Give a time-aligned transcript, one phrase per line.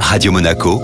[0.00, 0.80] Radio Monaco,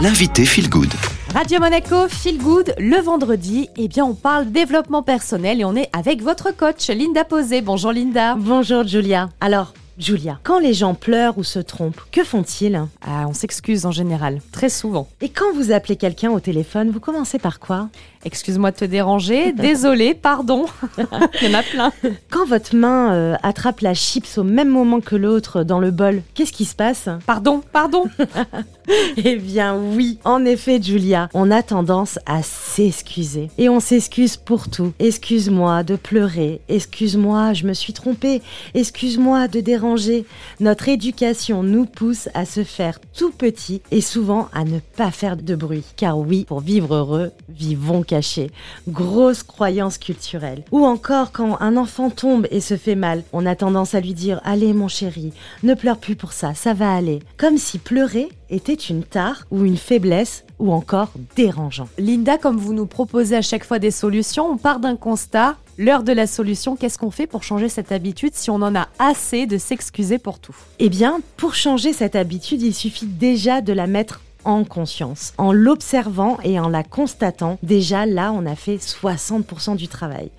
[0.00, 0.92] l'invité Feel Good.
[1.34, 5.88] Radio Monaco, Feel Good, le vendredi, eh bien on parle développement personnel et on est
[5.92, 7.60] avec votre coach Linda Posé.
[7.62, 8.34] Bonjour Linda.
[8.36, 9.28] Bonjour Julia.
[9.40, 12.82] Alors, Julia, quand les gens pleurent ou se trompent, que font-ils?
[13.00, 15.08] Ah, on s'excuse en général, très souvent.
[15.22, 17.88] Et quand vous appelez quelqu'un au téléphone, vous commencez par quoi?
[18.24, 20.66] Excuse-moi de te déranger, désolé, pardon.
[21.40, 21.92] Il y en a plein.
[22.30, 26.22] Quand votre main euh, attrape la chips au même moment que l'autre dans le bol,
[26.34, 27.08] qu'est-ce qui se passe?
[27.24, 28.04] Pardon, pardon.
[29.16, 33.50] Eh bien oui, en effet Julia, on a tendance à s'excuser.
[33.58, 34.92] Et on s'excuse pour tout.
[34.98, 38.42] Excuse-moi de pleurer, excuse-moi, je me suis trompée,
[38.74, 40.26] excuse-moi de déranger.
[40.60, 45.36] Notre éducation nous pousse à se faire tout petit et souvent à ne pas faire
[45.36, 45.84] de bruit.
[45.96, 48.50] Car oui, pour vivre heureux, vivons cachés.
[48.88, 50.64] Grosse croyance culturelle.
[50.70, 54.14] Ou encore quand un enfant tombe et se fait mal, on a tendance à lui
[54.14, 55.32] dire Allez mon chéri,
[55.62, 57.20] ne pleure plus pour ça, ça va aller.
[57.36, 61.88] Comme si pleurer était une tare ou une faiblesse ou encore dérangeant.
[61.98, 65.56] Linda, comme vous nous proposez à chaque fois des solutions, on part d'un constat.
[65.78, 68.88] L'heure de la solution, qu'est-ce qu'on fait pour changer cette habitude si on en a
[68.98, 70.56] assez de s'excuser pour tout?
[70.78, 75.34] Eh bien, pour changer cette habitude, il suffit déjà de la mettre en conscience.
[75.36, 80.30] En l'observant et en la constatant, déjà là, on a fait 60% du travail.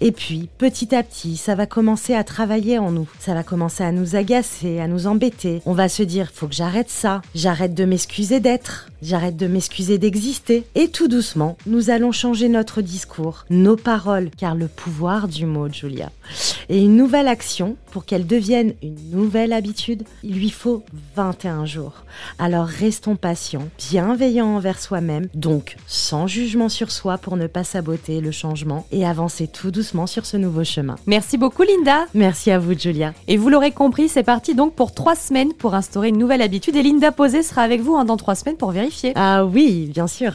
[0.00, 3.08] Et puis, petit à petit, ça va commencer à travailler en nous.
[3.18, 5.60] Ça va commencer à nous agacer, à nous embêter.
[5.66, 7.20] On va se dire, faut que j'arrête ça.
[7.34, 8.88] J'arrête de m'excuser d'être.
[9.02, 10.64] J'arrête de m'excuser d'exister.
[10.74, 15.68] Et tout doucement, nous allons changer notre discours, nos paroles, car le pouvoir du mot,
[15.70, 16.10] Julia.
[16.68, 20.82] Et une nouvelle action, pour qu'elle devienne une nouvelle habitude, il lui faut
[21.14, 22.04] 21 jours.
[22.38, 28.20] Alors restons patients, bienveillants envers soi-même, donc sans jugement sur soi pour ne pas saboter
[28.20, 30.96] le changement et avancer tout doucement sur ce nouveau chemin.
[31.06, 32.04] Merci beaucoup Linda.
[32.12, 33.14] Merci à vous, Julia.
[33.28, 36.76] Et vous l'aurez compris, c'est parti donc pour trois semaines pour instaurer une nouvelle habitude.
[36.76, 39.12] Et Linda Posé sera avec vous hein, dans trois semaines pour vérifier.
[39.14, 40.34] Ah oui, bien sûr.